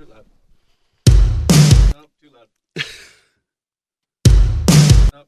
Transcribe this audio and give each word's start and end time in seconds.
Too 0.00 0.06
loud. 0.06 0.24
No, 1.92 2.06
too 2.22 2.30
loud. 2.34 2.48
no. 5.12 5.24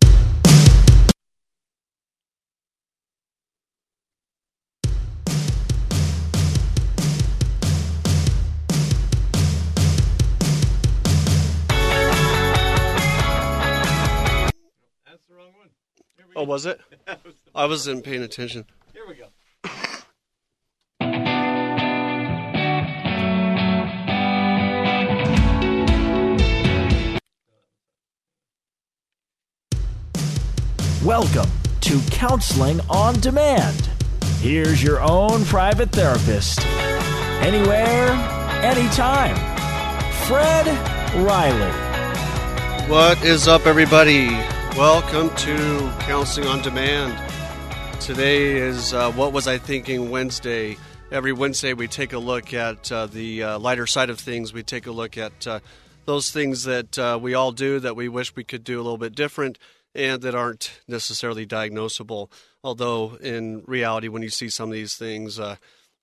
That's 15.05 15.27
the 15.27 15.35
wrong 15.35 15.53
one. 15.55 15.69
Oh, 16.35 16.45
was 16.45 16.65
it? 16.65 16.81
That 17.05 17.23
was 17.25 17.35
the- 17.35 17.51
I 17.55 17.67
wasn't 17.67 18.05
paying 18.05 18.23
attention. 18.23 18.65
Here 18.95 19.03
we 19.07 19.15
go. 19.15 19.27
Welcome 31.05 31.51
to 31.81 32.01
Counseling 32.13 32.79
on 32.89 33.19
Demand. 33.19 33.91
Here's 34.39 34.81
your 34.81 35.01
own 35.01 35.45
private 35.47 35.91
therapist. 35.91 36.65
Anywhere, 37.43 38.11
anytime. 38.63 39.35
Fred 40.29 40.65
Riley. 41.27 41.73
What 42.89 43.21
is 43.25 43.49
up, 43.49 43.67
everybody? 43.67 44.29
Welcome 44.79 45.35
to 45.39 45.93
Counseling 46.03 46.47
on 46.47 46.63
Demand. 46.63 47.19
Today 48.01 48.59
is 48.59 48.95
uh, 48.95 49.11
What 49.11 49.33
Was 49.33 49.49
I 49.49 49.59
Thinking 49.59 50.09
Wednesday. 50.09 50.77
Every 51.11 51.33
Wednesday, 51.33 51.73
we 51.73 51.89
take 51.89 52.13
a 52.13 52.19
look 52.21 52.55
at 52.55 52.93
uh, 52.93 53.07
the 53.07 53.43
uh, 53.43 53.59
lighter 53.59 53.89
side 53.89 54.09
of 54.09 54.21
things. 54.21 54.53
We 54.53 54.63
take 54.63 54.87
a 54.87 54.93
look 54.93 55.19
at 55.19 55.49
uh, 55.49 55.59
those 56.05 56.31
things 56.31 56.63
that 56.63 56.97
uh, 56.97 57.19
we 57.21 57.35
all 57.35 57.51
do 57.51 57.81
that 57.81 57.97
we 57.97 58.09
wish 58.09 58.37
we 58.37 58.45
could 58.45 58.63
do 58.63 58.77
a 58.77 58.83
little 58.83 58.99
bit 58.99 59.17
different 59.17 59.59
and 59.95 60.23
that 60.23 60.35
aren't 60.35 60.81
necessarily 60.89 61.47
diagnosable. 61.47 62.31
Although, 62.65 63.17
in 63.17 63.63
reality, 63.67 64.09
when 64.09 64.23
you 64.23 64.31
see 64.31 64.49
some 64.49 64.71
of 64.71 64.75
these 64.75 64.97
things, 64.97 65.39
uh, 65.39 65.57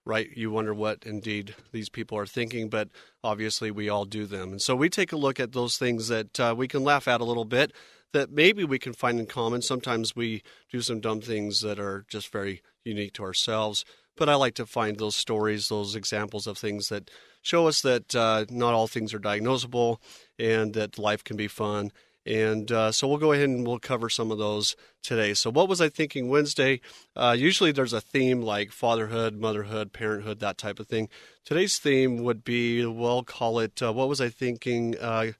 right, 0.06 0.30
you 0.36 0.52
wonder 0.52 0.74
what 0.74 1.04
indeed 1.06 1.56
these 1.72 1.90
people 1.90 2.18
are 2.18 2.26
thinking, 2.26 2.70
but 2.70 2.90
obviously 3.24 3.72
we 3.72 3.90
all 3.90 4.06
do 4.06 4.26
them. 4.26 4.52
And 4.52 4.62
so 4.62 4.76
we 4.76 4.90
take 4.90 5.12
a 5.12 5.18
look 5.18 5.40
at 5.40 5.54
those 5.54 5.78
things 5.78 6.08
that 6.08 6.40
uh, 6.40 6.54
we 6.58 6.68
can 6.68 6.84
laugh 6.84 7.08
at 7.08 7.22
a 7.22 7.26
little 7.26 7.46
bit, 7.46 7.72
that 8.14 8.32
maybe 8.32 8.64
we 8.64 8.80
can 8.80 8.94
find 8.94 9.20
in 9.20 9.28
common. 9.28 9.62
Sometimes 9.62 10.16
we 10.16 10.42
do 10.72 10.82
some 10.82 11.00
dumb 11.00 11.22
things 11.22 11.62
that 11.62 11.80
are 11.80 12.06
just 12.08 12.32
very 12.32 12.62
unique 12.84 13.14
to 13.14 13.24
ourselves. 13.24 13.86
But 14.18 14.30
I 14.30 14.36
like 14.36 14.56
to 14.56 14.66
find 14.66 14.98
those 14.98 15.16
stories, 15.16 15.70
those 15.70 15.96
examples 15.96 16.46
of 16.46 16.58
things 16.58 16.90
that 16.90 17.10
show 17.42 17.68
us 17.68 17.82
that 17.82 18.14
uh, 18.14 18.46
not 18.50 18.74
all 18.74 18.88
things 18.88 19.14
are 19.14 19.20
diagnosable 19.20 19.98
and 20.38 20.74
that 20.74 20.98
life 20.98 21.24
can 21.24 21.38
be 21.38 21.48
fun. 21.48 21.92
And 22.26 22.72
uh, 22.72 22.92
so 22.92 23.08
we'll 23.08 23.18
go 23.18 23.32
ahead 23.32 23.50
and 23.50 23.66
we'll 23.66 23.80
cover 23.80 24.10
some 24.10 24.32
of 24.32 24.38
those 24.38 24.76
today. 25.02 25.34
So, 25.34 25.50
what 25.50 25.70
was 25.70 25.80
I 25.82 25.90
thinking 25.90 26.30
Wednesday? 26.30 26.82
Uh, 27.16 27.36
usually 27.38 27.72
there's 27.72 27.94
a 27.94 28.02
theme 28.02 28.42
like 28.42 28.72
fatherhood, 28.72 29.36
motherhood, 29.36 29.94
parenthood, 29.94 30.40
that 30.40 30.58
type 30.58 30.80
of 30.80 30.88
thing. 30.88 31.10
Today's 31.46 31.78
theme 31.80 32.24
would 32.24 32.44
be, 32.44 32.86
we'll 32.86 33.24
call 33.24 33.60
it, 33.60 33.82
uh, 33.82 33.94
what 33.94 34.10
was 34.10 34.20
I 34.22 34.30
thinking? 34.30 34.98
Uh, 35.00 35.32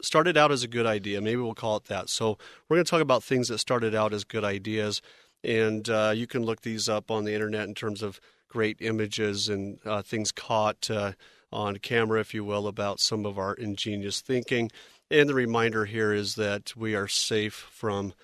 started 0.00 0.36
out 0.36 0.52
as 0.52 0.62
a 0.62 0.68
good 0.68 0.86
idea. 0.86 1.20
Maybe 1.20 1.40
we'll 1.40 1.54
call 1.54 1.76
it 1.76 1.84
that. 1.86 2.08
So, 2.08 2.38
we're 2.68 2.76
going 2.76 2.84
to 2.84 2.90
talk 2.90 3.02
about 3.02 3.24
things 3.24 3.48
that 3.48 3.58
started 3.58 3.94
out 3.94 4.12
as 4.12 4.24
good 4.24 4.44
ideas. 4.44 5.02
And 5.44 5.88
uh, 5.90 6.12
you 6.14 6.28
can 6.28 6.44
look 6.44 6.62
these 6.62 6.88
up 6.88 7.10
on 7.10 7.24
the 7.24 7.34
internet 7.34 7.66
in 7.66 7.74
terms 7.74 8.00
of 8.00 8.20
great 8.48 8.76
images 8.80 9.48
and 9.48 9.78
uh, 9.84 10.02
things 10.02 10.30
caught 10.30 10.88
on 11.52 11.76
camera, 11.76 12.20
if 12.20 12.32
you 12.32 12.44
will, 12.44 12.66
about 12.66 12.98
some 12.98 13.26
of 13.26 13.38
our 13.38 13.54
ingenious 13.54 14.20
thinking. 14.20 14.70
And 15.12 15.28
the 15.28 15.34
reminder 15.34 15.84
here 15.84 16.14
is 16.14 16.36
that 16.36 16.74
we 16.74 16.94
are 16.94 17.06
safe 17.06 17.52
from 17.52 18.14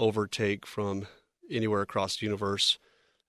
overtake 0.00 0.66
from 0.66 1.06
anywhere 1.48 1.82
across 1.82 2.16
the 2.16 2.26
universe 2.26 2.80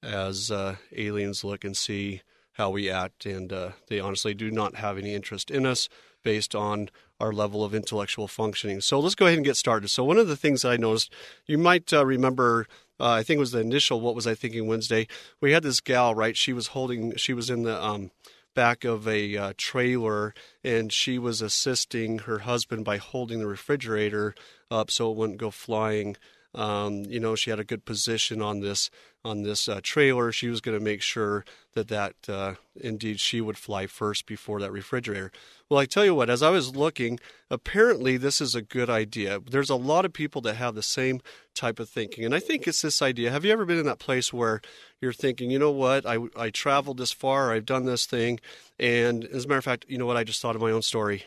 as 0.02 0.50
uh, 0.50 0.78
aliens 0.98 1.44
look 1.44 1.64
and 1.64 1.78
see 1.78 2.24
how 2.54 2.72
we 2.72 2.90
act. 2.90 3.28
And 3.28 3.54
uh, 3.54 3.74
they 3.88 4.00
honestly 4.00 4.34
do 4.34 4.50
not 4.50 4.78
have 4.78 4.98
any 4.98 5.14
interest 5.14 5.52
in 5.52 5.68
us 5.68 5.90
based 6.24 6.56
on 6.56 6.90
our 7.20 7.32
level 7.32 7.64
of 7.64 7.76
intellectual 7.76 8.28
functioning. 8.28 8.82
So 8.82 9.00
let's 9.00 9.14
go 9.14 9.28
ahead 9.28 9.38
and 9.38 9.46
get 9.46 9.58
started. 9.58 9.90
So, 9.90 10.04
one 10.04 10.18
of 10.18 10.28
the 10.28 10.36
things 10.36 10.66
I 10.66 10.78
noticed, 10.78 11.14
you 11.46 11.60
might 11.60 11.94
uh, 11.94 12.04
remember. 12.04 12.66
Uh, 13.00 13.12
I 13.12 13.22
think 13.24 13.38
it 13.38 13.42
was 13.42 13.52
the 13.52 13.60
initial. 13.60 14.02
What 14.02 14.16
was 14.16 14.26
I 14.26 14.34
thinking 14.34 14.66
Wednesday? 14.66 15.08
We 15.40 15.52
had 15.52 15.62
this 15.62 15.82
gal, 15.82 16.16
right? 16.16 16.36
She 16.36 16.52
was 16.52 16.68
holding. 16.68 17.16
She 17.18 17.34
was 17.34 17.52
in 17.52 17.62
the 17.62 17.84
um, 17.84 18.10
back 18.54 18.84
of 18.84 19.08
a 19.08 19.36
uh, 19.38 19.54
trailer 19.58 20.34
and 20.64 20.92
she 20.92 21.18
was 21.18 21.42
assisting 21.42 22.20
her 22.20 22.40
husband 22.40 22.86
by 22.86 22.98
holding 22.98 23.40
the 23.40 23.48
refrigerator 23.48 24.34
up 24.70 24.90
so 24.90 25.12
it 25.12 25.18
wouldn't 25.18 25.40
go 25.40 25.52
flying. 25.52 26.16
Um, 26.56 27.04
you 27.06 27.20
know, 27.20 27.36
she 27.36 27.50
had 27.50 27.60
a 27.60 27.64
good 27.64 27.86
position 27.86 28.42
on 28.42 28.60
this 28.60 28.90
on 29.26 29.44
this 29.44 29.70
uh, 29.70 29.80
trailer. 29.82 30.32
She 30.32 30.50
was 30.50 30.60
going 30.60 30.78
to 30.78 30.84
make 30.84 31.02
sure 31.02 31.46
that 31.74 31.88
that 31.88 32.16
uh, 32.28 32.56
indeed 32.76 33.20
she 33.20 33.40
would 33.42 33.58
fly 33.58 33.88
first 33.88 34.26
before 34.26 34.60
that 34.60 34.72
refrigerator. 34.72 35.32
Well, 35.70 35.80
I 35.80 35.86
tell 35.86 36.04
you 36.06 36.14
what, 36.14 36.30
as 36.30 36.44
I 36.44 36.50
was 36.50 36.76
looking, 36.76 37.20
apparently 37.50 38.18
this 38.18 38.42
is 38.42 38.54
a 38.54 38.62
good 38.62 38.90
idea. 38.90 39.40
There's 39.40 39.70
a 39.70 39.76
lot 39.76 40.06
of 40.06 40.14
people 40.14 40.42
that 40.42 40.58
have 40.58 40.76
the 40.76 40.84
same 40.84 41.22
type 41.56 41.80
of 41.80 41.90
thinking, 41.90 42.26
and 42.26 42.36
I 42.36 42.40
think 42.40 42.68
it's 42.68 42.82
this 42.82 43.02
idea. 43.02 43.32
Have 43.32 43.46
you 43.46 43.52
ever 43.52 43.66
been 43.66 43.80
in 43.80 43.86
that 43.86 44.00
place 44.00 44.34
where 44.34 44.62
you're 45.02 45.14
thinking, 45.14 45.50
you 45.50 45.60
know 45.60 45.72
what, 45.72 46.06
I 46.06 46.20
I 46.36 46.50
traveled 46.50 46.98
this 46.98 47.12
far, 47.12 47.52
I've 47.52 47.66
done 47.66 47.86
this 47.86 48.06
thing, 48.06 48.40
and 48.78 49.24
as 49.26 49.46
a 49.46 49.48
matter 49.48 49.60
of 49.60 49.66
fact, 49.66 49.86
you 49.88 49.98
know 49.98 50.06
what, 50.06 50.18
I 50.18 50.24
just 50.24 50.42
thought 50.42 50.56
of 50.56 50.62
my 50.62 50.72
own 50.72 50.84
story. 50.84 51.24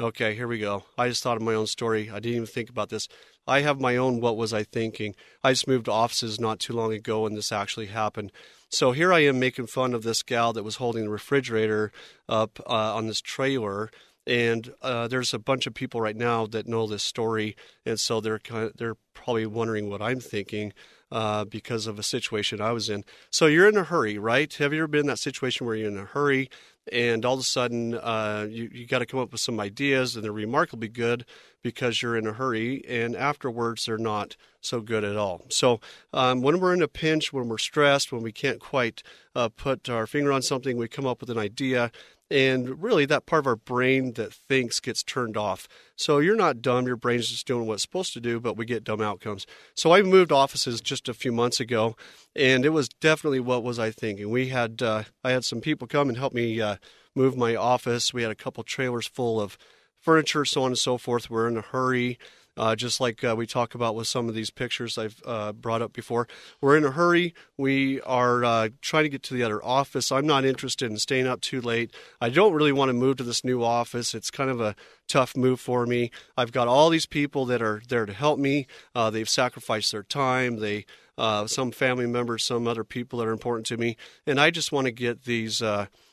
Okay, 0.00 0.34
here 0.34 0.48
we 0.48 0.58
go. 0.58 0.82
I 0.98 1.08
just 1.08 1.22
thought 1.22 1.36
of 1.36 1.42
my 1.44 1.54
own 1.54 1.68
story. 1.68 2.10
I 2.10 2.14
didn't 2.14 2.34
even 2.34 2.46
think 2.46 2.68
about 2.68 2.88
this. 2.88 3.06
I 3.46 3.60
have 3.60 3.80
my 3.80 3.96
own 3.96 4.20
what 4.20 4.36
was 4.36 4.52
I 4.52 4.64
thinking. 4.64 5.14
I 5.44 5.52
just 5.52 5.68
moved 5.68 5.88
offices 5.88 6.40
not 6.40 6.58
too 6.58 6.72
long 6.72 6.92
ago 6.92 7.26
and 7.26 7.36
this 7.36 7.52
actually 7.52 7.86
happened. 7.86 8.32
So 8.70 8.90
here 8.90 9.12
I 9.12 9.20
am 9.20 9.38
making 9.38 9.68
fun 9.68 9.94
of 9.94 10.02
this 10.02 10.24
gal 10.24 10.52
that 10.54 10.64
was 10.64 10.76
holding 10.76 11.04
the 11.04 11.10
refrigerator 11.10 11.92
up 12.28 12.58
uh, 12.66 12.96
on 12.96 13.06
this 13.06 13.20
trailer. 13.20 13.88
And 14.26 14.74
uh, 14.82 15.06
there's 15.06 15.32
a 15.32 15.38
bunch 15.38 15.64
of 15.68 15.74
people 15.74 16.00
right 16.00 16.16
now 16.16 16.46
that 16.46 16.66
know 16.66 16.86
this 16.86 17.02
story, 17.02 17.54
and 17.84 18.00
so 18.00 18.22
they're 18.22 18.38
kind 18.38 18.64
of, 18.64 18.76
they're 18.78 18.96
probably 19.12 19.44
wondering 19.44 19.90
what 19.90 20.00
I'm 20.00 20.18
thinking 20.18 20.72
uh, 21.12 21.44
because 21.44 21.86
of 21.86 21.98
a 21.98 22.02
situation 22.02 22.60
I 22.60 22.72
was 22.72 22.88
in. 22.88 23.04
So 23.30 23.46
you're 23.46 23.68
in 23.68 23.76
a 23.76 23.84
hurry, 23.84 24.18
right? 24.18 24.52
Have 24.54 24.72
you 24.72 24.80
ever 24.80 24.88
been 24.88 25.02
in 25.02 25.06
that 25.08 25.18
situation 25.18 25.66
where 25.66 25.76
you're 25.76 25.90
in 25.90 25.98
a 25.98 26.06
hurry 26.06 26.48
and 26.92 27.24
all 27.24 27.34
of 27.34 27.40
a 27.40 27.44
sudden 27.44 27.94
uh, 27.94 28.46
you, 28.48 28.70
you 28.72 28.86
got 28.86 28.98
to 28.98 29.06
come 29.06 29.20
up 29.20 29.32
with 29.32 29.40
some 29.40 29.60
ideas 29.60 30.14
and 30.14 30.24
they're 30.24 30.32
remarkably 30.32 30.88
good 30.88 31.24
because 31.62 32.02
you're 32.02 32.16
in 32.16 32.26
a 32.26 32.32
hurry 32.32 32.84
and 32.86 33.16
afterwards 33.16 33.86
they're 33.86 33.98
not 33.98 34.36
so 34.60 34.80
good 34.80 35.04
at 35.04 35.16
all. 35.16 35.42
So 35.50 35.80
um, 36.12 36.42
when 36.42 36.60
we're 36.60 36.74
in 36.74 36.82
a 36.82 36.88
pinch 36.88 37.32
when 37.32 37.48
we're 37.48 37.58
stressed 37.58 38.12
when 38.12 38.22
we 38.22 38.32
can't 38.32 38.60
quite 38.60 39.02
uh, 39.34 39.48
put 39.48 39.88
our 39.88 40.06
finger 40.06 40.32
on 40.32 40.42
something 40.42 40.76
we 40.76 40.88
come 40.88 41.06
up 41.06 41.20
with 41.20 41.30
an 41.30 41.38
idea 41.38 41.90
And 42.30 42.82
really, 42.82 43.04
that 43.06 43.26
part 43.26 43.40
of 43.40 43.46
our 43.46 43.56
brain 43.56 44.14
that 44.14 44.32
thinks 44.32 44.80
gets 44.80 45.02
turned 45.02 45.36
off. 45.36 45.68
So 45.94 46.18
you're 46.18 46.36
not 46.36 46.62
dumb. 46.62 46.86
Your 46.86 46.96
brain's 46.96 47.28
just 47.28 47.46
doing 47.46 47.66
what 47.66 47.74
it's 47.74 47.82
supposed 47.82 48.12
to 48.14 48.20
do, 48.20 48.40
but 48.40 48.56
we 48.56 48.64
get 48.64 48.82
dumb 48.82 49.02
outcomes. 49.02 49.46
So 49.76 49.92
I 49.92 50.02
moved 50.02 50.32
offices 50.32 50.80
just 50.80 51.08
a 51.08 51.14
few 51.14 51.32
months 51.32 51.60
ago, 51.60 51.96
and 52.34 52.64
it 52.64 52.70
was 52.70 52.88
definitely 52.88 53.40
what 53.40 53.62
was 53.62 53.78
I 53.78 53.90
thinking. 53.90 54.30
We 54.30 54.48
had 54.48 54.82
uh, 54.82 55.04
I 55.22 55.32
had 55.32 55.44
some 55.44 55.60
people 55.60 55.86
come 55.86 56.08
and 56.08 56.16
help 56.16 56.32
me 56.32 56.60
uh, 56.60 56.76
move 57.14 57.36
my 57.36 57.54
office. 57.54 58.14
We 58.14 58.22
had 58.22 58.32
a 58.32 58.36
couple 58.36 58.62
trailers 58.64 59.06
full 59.06 59.40
of 59.40 59.58
furniture, 60.00 60.44
so 60.44 60.62
on 60.62 60.68
and 60.68 60.78
so 60.78 60.98
forth. 60.98 61.30
We're 61.30 61.48
in 61.48 61.56
a 61.56 61.62
hurry. 61.62 62.18
Uh, 62.56 62.76
just 62.76 63.00
like 63.00 63.24
uh, 63.24 63.34
we 63.36 63.46
talk 63.46 63.74
about 63.74 63.94
with 63.94 64.06
some 64.06 64.28
of 64.28 64.34
these 64.34 64.50
pictures 64.50 64.96
I've 64.96 65.20
uh, 65.24 65.52
brought 65.52 65.82
up 65.82 65.92
before. 65.92 66.28
We're 66.60 66.76
in 66.76 66.84
a 66.84 66.92
hurry. 66.92 67.34
We 67.56 68.00
are 68.02 68.44
uh, 68.44 68.68
trying 68.80 69.04
to 69.04 69.08
get 69.08 69.22
to 69.24 69.34
the 69.34 69.42
other 69.42 69.64
office. 69.64 70.12
I'm 70.12 70.26
not 70.26 70.44
interested 70.44 70.90
in 70.90 70.98
staying 70.98 71.26
up 71.26 71.40
too 71.40 71.60
late. 71.60 71.92
I 72.20 72.28
don't 72.28 72.52
really 72.52 72.72
want 72.72 72.90
to 72.90 72.94
move 72.94 73.16
to 73.16 73.24
this 73.24 73.44
new 73.44 73.62
office. 73.62 74.14
It's 74.14 74.30
kind 74.30 74.50
of 74.50 74.60
a 74.60 74.76
tough 75.08 75.36
move 75.36 75.60
for 75.60 75.86
me. 75.86 76.10
I've 76.36 76.52
got 76.52 76.68
all 76.68 76.90
these 76.90 77.06
people 77.06 77.44
that 77.46 77.60
are 77.60 77.82
there 77.88 78.06
to 78.06 78.12
help 78.12 78.38
me. 78.38 78.66
Uh, 78.94 79.10
they've 79.10 79.28
sacrificed 79.28 79.92
their 79.92 80.04
time. 80.04 80.60
They 80.60 80.86
uh, 81.16 81.46
some 81.46 81.70
family 81.70 82.06
members, 82.06 82.44
some 82.44 82.66
other 82.66 82.82
people 82.82 83.20
that 83.20 83.28
are 83.28 83.32
important 83.32 83.66
to 83.66 83.76
me, 83.76 83.96
and 84.26 84.40
I 84.40 84.50
just 84.50 84.72
want 84.72 84.86
to 84.86 84.92
get 84.92 85.24
these 85.24 85.62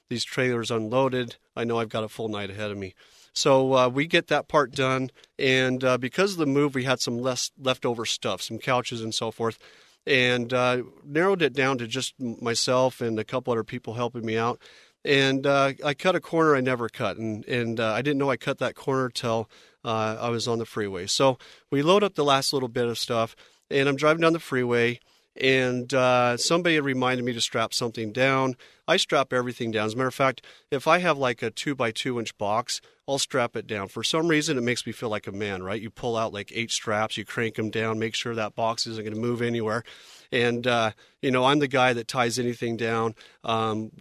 these 0.10 0.24
trailers 0.26 0.70
unloaded. 0.70 1.38
I 1.56 1.64
know 1.64 1.80
I've 1.80 1.90
got 1.90 2.04
a 2.04 2.10
full 2.10 2.28
night 2.28 2.50
ahead 2.50 2.70
of 2.70 2.78
me. 2.78 2.94
So 3.34 3.74
uh, 3.74 3.90
we 3.90 4.08
get 4.08 4.28
that 4.28 4.48
part 4.48 4.72
done, 4.72 5.10
and 5.40 5.84
uh, 5.84 5.98
because 5.98 6.34
of 6.34 6.38
the 6.38 6.46
move, 6.46 6.76
we 6.76 6.84
had 6.84 7.00
some 7.00 7.18
less 7.18 7.52
leftover 7.58 8.06
stuff, 8.06 8.42
some 8.42 8.60
couches 8.60 9.02
and 9.02 9.16
so 9.16 9.32
forth, 9.32 9.58
and 10.06 10.54
uh, 10.54 10.84
narrowed 11.06 11.42
it 11.42 11.54
down 11.54 11.78
to 11.78 11.88
just 11.88 12.20
myself 12.20 13.00
and 13.00 13.18
a 13.18 13.24
couple 13.24 13.54
other 13.54 13.64
people 13.64 13.94
helping 13.94 14.26
me 14.26 14.38
out. 14.38 14.60
And 15.04 15.48
uh, 15.48 15.74
I 15.84 15.94
cut 15.94 16.16
a 16.16 16.20
corner 16.20 16.56
I 16.56 16.62
never 16.62 16.90
cut, 16.90 17.18
and 17.18 17.46
and 17.46 17.80
uh, 17.80 17.94
I 17.94 18.02
didn't 18.02 18.20
know 18.20 18.30
I 18.30 18.38
cut 18.38 18.60
that 18.60 18.76
corner 18.76 19.10
till 19.10 19.50
uh, 19.84 20.18
I 20.20 20.30
was 20.30 20.48
on 20.48 20.60
the 20.60 20.66
freeway. 20.66 21.08
So 21.08 21.38
we 21.72 21.82
load 21.82 22.04
up 22.04 22.16
the 22.16 22.26
last 22.26 22.54
little 22.54 22.70
bit 22.70 22.86
of 22.88 23.00
stuff, 23.00 23.36
and 23.70 23.88
I'm 23.88 23.96
driving 23.96 24.22
down 24.22 24.34
the 24.34 24.40
freeway 24.40 25.00
and 25.36 25.94
uh, 25.94 26.38
somebody 26.38 26.80
reminded 26.80 27.24
me 27.24 27.34
to 27.34 27.42
strap 27.42 27.74
something 27.74 28.12
down. 28.12 28.56
I 28.88 28.98
strap 28.98 29.32
everything 29.32 29.72
down. 29.72 29.86
As 29.86 29.94
a 29.94 29.98
matter 29.98 30.08
of 30.08 30.14
fact, 30.14 30.46
if 30.70 30.88
I 30.88 31.00
have 31.00 31.18
like 31.18 31.42
a 31.42 31.50
two 31.50 31.76
by 31.76 31.92
two 31.92 32.20
inch 32.20 32.38
box, 32.38 32.82
I'll 33.08 33.20
strap 33.20 33.56
it 33.56 33.68
down. 33.68 33.88
For 33.88 34.04
some 34.04 34.28
reason, 34.28 34.58
it 34.58 34.62
makes 34.62 34.86
me 34.86 34.92
feel 34.92 35.10
like 35.10 35.28
a 35.28 35.32
man, 35.32 35.64
right? 35.64 35.82
You 35.82 35.90
pull 35.90 36.18
out 36.18 36.34
like 36.34 36.52
eight 36.54 36.72
straps, 36.72 37.18
you 37.18 37.26
crank 37.26 37.56
them 37.56 37.70
down, 37.70 38.00
make 38.00 38.16
sure 38.16 38.36
that 38.36 38.56
box 38.56 38.86
isn't 38.88 39.04
going 39.04 39.16
to 39.16 39.20
move 39.20 39.42
anywhere. 39.42 39.84
And, 40.32 40.66
uh, 40.66 40.92
you 41.22 41.32
know, 41.32 41.46
I'm 41.46 41.60
the 41.60 41.68
guy 41.68 41.94
that 41.94 42.08
ties 42.08 42.40
anything 42.40 42.78
down. 42.78 43.16
Um, 43.44 43.92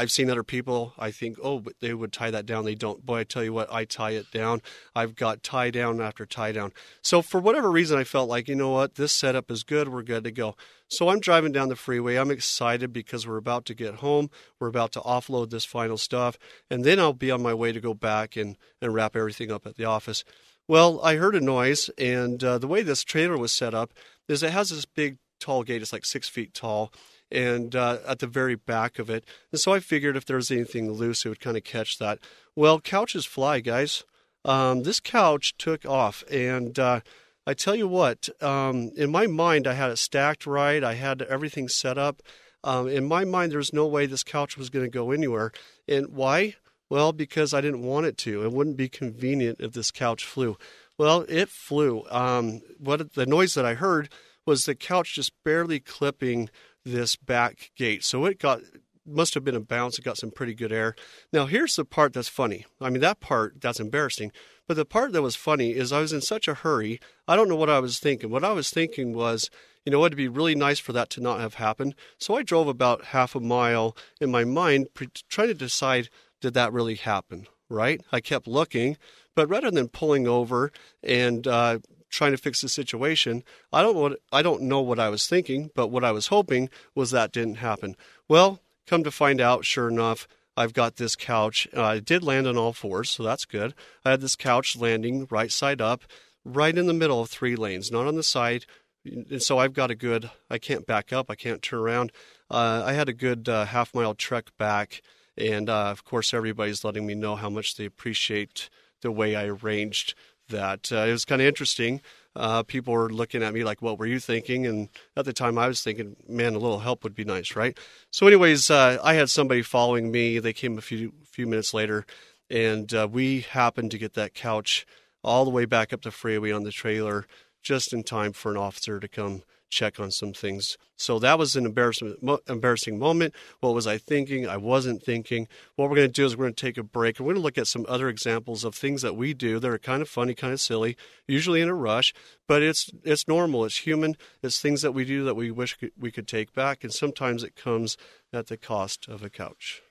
I've 0.00 0.10
seen 0.10 0.30
other 0.30 0.42
people. 0.42 0.94
I 0.98 1.10
think, 1.10 1.36
oh, 1.42 1.58
but 1.58 1.74
they 1.80 1.92
would 1.92 2.10
tie 2.10 2.30
that 2.30 2.46
down. 2.46 2.64
They 2.64 2.74
don't. 2.74 3.04
Boy, 3.04 3.18
I 3.18 3.24
tell 3.24 3.44
you 3.44 3.52
what, 3.52 3.70
I 3.70 3.84
tie 3.84 4.12
it 4.12 4.30
down. 4.30 4.62
I've 4.94 5.14
got 5.14 5.42
tie 5.42 5.68
down 5.68 6.00
after 6.00 6.24
tie 6.24 6.52
down. 6.52 6.72
So 7.02 7.20
for 7.20 7.38
whatever 7.38 7.70
reason, 7.70 7.98
I 7.98 8.04
felt 8.04 8.30
like, 8.30 8.48
you 8.48 8.54
know 8.54 8.70
what, 8.70 8.94
this 8.94 9.12
setup 9.12 9.50
is 9.50 9.62
good. 9.62 9.88
We're 9.88 10.02
good 10.02 10.24
to 10.24 10.30
go. 10.30 10.56
So 10.88 11.10
I'm 11.10 11.20
driving 11.20 11.52
down 11.52 11.68
the 11.68 11.76
freeway. 11.76 12.16
I'm 12.16 12.30
excited 12.30 12.94
because 12.94 13.26
we're 13.26 13.36
about 13.36 13.66
to 13.66 13.74
get 13.74 13.96
home. 13.96 14.30
We're 14.58 14.68
about 14.68 14.92
to 14.92 15.00
offload 15.00 15.50
this 15.50 15.66
final 15.66 15.98
stuff, 15.98 16.38
and 16.70 16.82
then 16.82 16.98
I'll 16.98 17.12
be 17.12 17.30
on 17.30 17.42
my 17.42 17.52
way 17.52 17.70
to 17.70 17.80
go 17.80 17.92
back 17.92 18.36
and 18.36 18.56
and 18.80 18.94
wrap 18.94 19.14
everything 19.14 19.52
up 19.52 19.66
at 19.66 19.76
the 19.76 19.84
office. 19.84 20.24
Well, 20.66 20.98
I 21.02 21.16
heard 21.16 21.34
a 21.34 21.40
noise, 21.40 21.90
and 21.98 22.42
uh, 22.42 22.56
the 22.56 22.68
way 22.68 22.82
this 22.82 23.04
trailer 23.04 23.36
was 23.36 23.52
set 23.52 23.74
up 23.74 23.92
is 24.28 24.42
it 24.42 24.52
has 24.52 24.70
this 24.70 24.86
big 24.86 25.18
tall 25.40 25.62
gate. 25.62 25.82
It's 25.82 25.92
like 25.92 26.06
six 26.06 26.26
feet 26.26 26.54
tall 26.54 26.90
and 27.30 27.74
uh, 27.76 27.98
at 28.06 28.18
the 28.18 28.26
very 28.26 28.54
back 28.54 28.98
of 28.98 29.10
it. 29.10 29.24
And 29.52 29.60
so 29.60 29.72
I 29.72 29.80
figured 29.80 30.16
if 30.16 30.24
there 30.24 30.36
was 30.36 30.50
anything 30.50 30.90
loose, 30.90 31.24
it 31.24 31.28
would 31.28 31.40
kind 31.40 31.56
of 31.56 31.64
catch 31.64 31.98
that. 31.98 32.18
Well, 32.56 32.80
couches 32.80 33.26
fly, 33.26 33.60
guys. 33.60 34.04
Um, 34.44 34.82
this 34.82 35.00
couch 35.00 35.54
took 35.58 35.84
off, 35.84 36.24
and 36.30 36.78
uh, 36.78 37.00
I 37.46 37.54
tell 37.54 37.74
you 37.74 37.88
what, 37.88 38.28
um, 38.42 38.90
in 38.96 39.10
my 39.10 39.26
mind, 39.26 39.66
I 39.66 39.74
had 39.74 39.90
it 39.90 39.98
stacked 39.98 40.46
right. 40.46 40.82
I 40.82 40.94
had 40.94 41.22
everything 41.22 41.68
set 41.68 41.98
up. 41.98 42.22
Um, 42.62 42.88
in 42.88 43.06
my 43.06 43.24
mind, 43.24 43.52
there 43.52 43.58
was 43.58 43.72
no 43.72 43.86
way 43.86 44.06
this 44.06 44.22
couch 44.22 44.56
was 44.56 44.70
going 44.70 44.84
to 44.84 44.90
go 44.90 45.10
anywhere. 45.10 45.52
And 45.88 46.08
why? 46.08 46.56
Well, 46.88 47.12
because 47.12 47.54
I 47.54 47.60
didn't 47.60 47.82
want 47.82 48.06
it 48.06 48.16
to. 48.18 48.44
It 48.44 48.52
wouldn't 48.52 48.76
be 48.76 48.88
convenient 48.88 49.60
if 49.60 49.72
this 49.72 49.90
couch 49.90 50.24
flew. 50.24 50.56
Well, 50.98 51.24
it 51.28 51.48
flew. 51.48 52.04
Um, 52.10 52.60
what 52.78 53.14
the 53.14 53.26
noise 53.26 53.54
that 53.54 53.64
I 53.64 53.74
heard 53.74 54.10
was 54.44 54.64
the 54.64 54.74
couch 54.74 55.14
just 55.14 55.32
barely 55.44 55.80
clipping 55.80 56.50
this 56.84 57.16
back 57.16 57.70
gate. 57.76 58.04
So 58.04 58.24
it 58.26 58.38
got 58.38 58.60
must 59.06 59.34
have 59.34 59.44
been 59.44 59.56
a 59.56 59.60
bounce. 59.60 59.98
It 59.98 60.04
got 60.04 60.18
some 60.18 60.30
pretty 60.30 60.54
good 60.54 60.72
air. 60.72 60.94
Now 61.32 61.46
here's 61.46 61.76
the 61.76 61.84
part 61.84 62.12
that's 62.12 62.28
funny. 62.28 62.66
I 62.80 62.90
mean 62.90 63.00
that 63.00 63.20
part 63.20 63.60
that's 63.60 63.80
embarrassing, 63.80 64.32
but 64.68 64.76
the 64.76 64.84
part 64.84 65.12
that 65.12 65.22
was 65.22 65.36
funny 65.36 65.72
is 65.72 65.92
I 65.92 66.00
was 66.00 66.12
in 66.12 66.20
such 66.20 66.48
a 66.48 66.54
hurry. 66.54 67.00
I 67.26 67.36
don't 67.36 67.48
know 67.48 67.56
what 67.56 67.70
I 67.70 67.80
was 67.80 67.98
thinking. 67.98 68.30
What 68.30 68.44
I 68.44 68.52
was 68.52 68.70
thinking 68.70 69.12
was, 69.12 69.50
you 69.84 69.92
know, 69.92 70.04
it'd 70.04 70.16
be 70.16 70.28
really 70.28 70.54
nice 70.54 70.78
for 70.78 70.92
that 70.92 71.10
to 71.10 71.20
not 71.20 71.40
have 71.40 71.54
happened. 71.54 71.94
So 72.18 72.36
I 72.36 72.42
drove 72.42 72.68
about 72.68 73.06
half 73.06 73.34
a 73.34 73.40
mile 73.40 73.96
in 74.20 74.30
my 74.30 74.44
mind, 74.44 74.88
pre- 74.94 75.08
trying 75.28 75.48
to 75.48 75.54
decide 75.54 76.08
did 76.40 76.54
that 76.54 76.72
really 76.72 76.94
happen. 76.94 77.46
Right? 77.68 78.00
I 78.10 78.20
kept 78.20 78.48
looking, 78.48 78.96
but 79.36 79.48
rather 79.48 79.70
than 79.70 79.88
pulling 79.88 80.26
over 80.26 80.72
and 81.04 81.46
uh, 81.46 81.78
trying 82.10 82.32
to 82.32 82.38
fix 82.38 82.60
the 82.60 82.68
situation. 82.68 83.42
I 83.72 83.82
don't 83.82 83.96
what 83.96 84.20
I 84.32 84.42
don't 84.42 84.62
know 84.62 84.80
what 84.80 84.98
I 84.98 85.08
was 85.08 85.26
thinking, 85.26 85.70
but 85.74 85.88
what 85.88 86.04
I 86.04 86.12
was 86.12 86.26
hoping 86.26 86.68
was 86.94 87.10
that 87.10 87.32
didn't 87.32 87.56
happen. 87.56 87.96
Well, 88.28 88.60
come 88.86 89.04
to 89.04 89.10
find 89.10 89.40
out, 89.40 89.64
sure 89.64 89.88
enough, 89.88 90.26
I've 90.56 90.74
got 90.74 90.96
this 90.96 91.16
couch. 91.16 91.68
I 91.74 92.00
did 92.00 92.22
land 92.22 92.46
on 92.46 92.58
all 92.58 92.72
fours, 92.72 93.10
so 93.10 93.22
that's 93.22 93.44
good. 93.44 93.74
I 94.04 94.10
had 94.10 94.20
this 94.20 94.36
couch 94.36 94.76
landing 94.76 95.26
right 95.30 95.50
side 95.50 95.80
up, 95.80 96.02
right 96.44 96.76
in 96.76 96.86
the 96.86 96.92
middle 96.92 97.20
of 97.20 97.30
three 97.30 97.56
lanes, 97.56 97.90
not 97.90 98.06
on 98.06 98.16
the 98.16 98.22
side. 98.22 98.66
And 99.04 99.42
so 99.42 99.58
I've 99.58 99.72
got 99.72 99.90
a 99.90 99.94
good. 99.94 100.30
I 100.50 100.58
can't 100.58 100.86
back 100.86 101.12
up. 101.12 101.30
I 101.30 101.34
can't 101.34 101.62
turn 101.62 101.78
around. 101.78 102.12
Uh, 102.50 102.82
I 102.84 102.92
had 102.92 103.08
a 103.08 103.14
good 103.14 103.48
uh, 103.48 103.64
half 103.66 103.94
mile 103.94 104.14
trek 104.14 104.50
back, 104.58 105.00
and 105.38 105.70
uh, 105.70 105.86
of 105.86 106.04
course 106.04 106.34
everybody's 106.34 106.84
letting 106.84 107.06
me 107.06 107.14
know 107.14 107.36
how 107.36 107.48
much 107.48 107.76
they 107.76 107.86
appreciate 107.86 108.68
the 109.00 109.10
way 109.10 109.34
I 109.34 109.46
arranged 109.46 110.14
that. 110.50 110.92
Uh, 110.92 111.06
it 111.06 111.12
was 111.12 111.24
kind 111.24 111.40
of 111.40 111.48
interesting. 111.48 112.00
Uh, 112.36 112.62
people 112.62 112.94
were 112.94 113.10
looking 113.10 113.42
at 113.42 113.52
me 113.52 113.64
like, 113.64 113.82
"What 113.82 113.98
were 113.98 114.06
you 114.06 114.20
thinking?" 114.20 114.66
And 114.66 114.88
at 115.16 115.24
the 115.24 115.32
time, 115.32 115.58
I 115.58 115.66
was 115.66 115.82
thinking, 115.82 116.16
"Man, 116.28 116.54
a 116.54 116.58
little 116.58 116.80
help 116.80 117.02
would 117.02 117.14
be 117.14 117.24
nice, 117.24 117.56
right?" 117.56 117.76
So, 118.10 118.26
anyways, 118.26 118.70
uh, 118.70 118.98
I 119.02 119.14
had 119.14 119.30
somebody 119.30 119.62
following 119.62 120.10
me. 120.12 120.38
They 120.38 120.52
came 120.52 120.78
a 120.78 120.82
few 120.82 121.12
few 121.24 121.46
minutes 121.46 121.74
later, 121.74 122.06
and 122.48 122.92
uh, 122.94 123.08
we 123.10 123.40
happened 123.40 123.90
to 123.92 123.98
get 123.98 124.14
that 124.14 124.34
couch 124.34 124.86
all 125.24 125.44
the 125.44 125.50
way 125.50 125.64
back 125.64 125.92
up 125.92 126.02
the 126.02 126.10
freeway 126.10 126.52
on 126.52 126.62
the 126.62 126.70
trailer 126.70 127.26
just 127.62 127.92
in 127.92 128.02
time 128.02 128.32
for 128.32 128.50
an 128.50 128.56
officer 128.56 129.00
to 129.00 129.08
come 129.08 129.42
check 129.70 129.98
on 129.98 130.10
some 130.10 130.32
things. 130.32 130.76
So 130.96 131.18
that 131.20 131.38
was 131.38 131.56
an 131.56 131.64
embarrassing, 131.64 132.16
embarrassing 132.48 132.98
moment. 132.98 133.34
What 133.60 133.74
was 133.74 133.86
I 133.86 133.96
thinking? 133.96 134.46
I 134.46 134.56
wasn't 134.56 135.02
thinking. 135.02 135.48
What 135.76 135.88
we're 135.88 135.96
going 135.96 136.08
to 136.08 136.12
do 136.12 136.26
is 136.26 136.36
we're 136.36 136.44
going 136.44 136.54
to 136.54 136.66
take 136.66 136.76
a 136.76 136.82
break 136.82 137.18
and 137.18 137.26
we're 137.26 137.34
going 137.34 137.42
to 137.42 137.44
look 137.44 137.56
at 137.58 137.66
some 137.66 137.86
other 137.88 138.08
examples 138.08 138.64
of 138.64 138.74
things 138.74 139.02
that 139.02 139.16
we 139.16 139.32
do 139.32 139.58
that 139.58 139.70
are 139.70 139.78
kind 139.78 140.02
of 140.02 140.08
funny, 140.08 140.34
kind 140.34 140.52
of 140.52 140.60
silly, 140.60 140.96
usually 141.26 141.60
in 141.60 141.68
a 141.68 141.74
rush, 141.74 142.12
but 142.46 142.62
it's 142.62 142.90
it's 143.04 143.26
normal. 143.26 143.64
It's 143.64 143.78
human. 143.78 144.16
It's 144.42 144.60
things 144.60 144.82
that 144.82 144.92
we 144.92 145.04
do 145.04 145.24
that 145.24 145.34
we 145.34 145.50
wish 145.50 145.78
we 145.98 146.10
could 146.10 146.28
take 146.28 146.52
back, 146.52 146.84
and 146.84 146.92
sometimes 146.92 147.42
it 147.42 147.56
comes 147.56 147.96
at 148.32 148.48
the 148.48 148.56
cost 148.56 149.08
of 149.08 149.22
a 149.22 149.30
couch. 149.30 149.82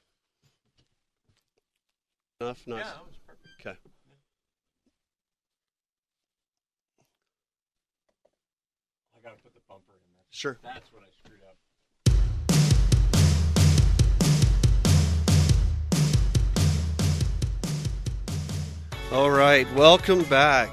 Enough? 2.42 2.68
Nice. 2.68 2.86
Yeah, 2.86 2.92
that 2.92 3.06
was 3.06 3.18
perfect. 3.28 3.68
Okay. 3.68 3.78
I 9.14 9.22
gotta 9.22 9.42
put 9.44 9.54
the 9.54 9.60
bumper 9.68 9.92
in 9.92 10.00
there. 10.08 10.10
Sure. 10.32 10.58
That's 10.64 10.92
what 10.94 11.04
I 11.04 11.08
screwed 11.18 11.42
up. 11.44 11.58
All 19.12 19.32
right, 19.32 19.72
welcome 19.74 20.24
back. 20.24 20.70